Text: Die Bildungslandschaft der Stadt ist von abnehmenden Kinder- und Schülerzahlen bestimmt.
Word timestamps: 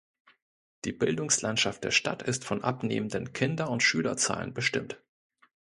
Die 0.83 0.93
Bildungslandschaft 0.93 1.83
der 1.83 1.91
Stadt 1.91 2.23
ist 2.23 2.43
von 2.43 2.63
abnehmenden 2.63 3.33
Kinder- 3.33 3.69
und 3.69 3.83
Schülerzahlen 3.83 4.51
bestimmt. 4.51 4.99